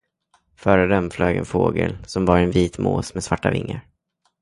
Före 0.55 0.87
dem 0.87 1.11
flög 1.11 1.37
en 1.37 1.45
fågel, 1.45 1.97
som 2.05 2.25
var 2.25 2.37
en 2.39 2.51
vit 2.51 2.77
mås 2.77 3.13
med 3.13 3.23
svarta 3.23 3.51
vingar. 3.51 3.87